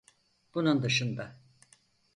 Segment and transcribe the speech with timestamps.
[0.55, 1.35] Bunun dışında.